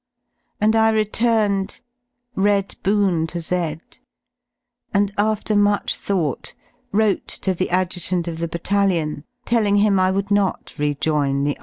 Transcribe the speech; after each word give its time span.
And 0.59 0.75
I 0.75 0.89
."^ 0.75 0.89
returned, 0.95 1.79
read 2.33 2.73
"Boon" 2.81 3.27
to 3.27 3.39
Z, 3.39 3.77
and 4.95 5.11
after 5.15 5.55
much 5.55 5.95
thought 5.95 6.55
^^^ 6.55 6.55
wrote 6.91 7.27
to 7.27 7.53
the 7.53 7.69
Adjutant 7.69 8.27
of 8.27 8.39
the 8.39 8.47
Battalion 8.47 9.25
telling 9.45 9.75
him 9.77 9.99
I 9.99 10.09
would 10.09 10.25
H 10.31 10.31
not 10.31 10.73
rejoin 10.79 11.43
the 11.43 11.55